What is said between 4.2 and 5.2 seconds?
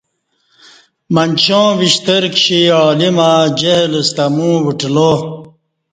امو وٹلا